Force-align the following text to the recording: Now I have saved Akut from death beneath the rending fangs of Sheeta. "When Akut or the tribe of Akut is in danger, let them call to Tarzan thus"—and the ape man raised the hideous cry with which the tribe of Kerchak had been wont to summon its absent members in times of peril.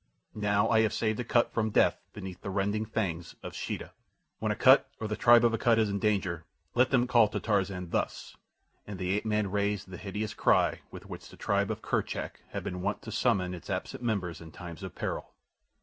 Now 0.33 0.67
I 0.67 0.79
have 0.81 0.93
saved 0.95 1.19
Akut 1.19 1.53
from 1.53 1.69
death 1.69 1.99
beneath 2.11 2.41
the 2.41 2.49
rending 2.49 2.87
fangs 2.87 3.35
of 3.43 3.53
Sheeta. 3.53 3.91
"When 4.39 4.51
Akut 4.51 4.89
or 4.99 5.07
the 5.07 5.15
tribe 5.15 5.45
of 5.45 5.53
Akut 5.53 5.77
is 5.77 5.91
in 5.91 5.99
danger, 5.99 6.43
let 6.73 6.89
them 6.89 7.05
call 7.05 7.27
to 7.27 7.39
Tarzan 7.39 7.91
thus"—and 7.91 8.97
the 8.97 9.11
ape 9.17 9.25
man 9.25 9.51
raised 9.51 9.91
the 9.91 9.97
hideous 9.97 10.33
cry 10.33 10.81
with 10.89 11.05
which 11.05 11.29
the 11.29 11.37
tribe 11.37 11.69
of 11.69 11.83
Kerchak 11.83 12.41
had 12.49 12.63
been 12.63 12.81
wont 12.81 13.03
to 13.03 13.11
summon 13.11 13.53
its 13.53 13.69
absent 13.69 14.01
members 14.01 14.41
in 14.41 14.51
times 14.51 14.81
of 14.81 14.95
peril. 14.95 15.35